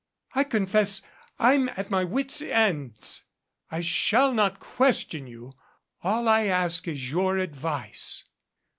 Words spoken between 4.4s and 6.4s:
question you. All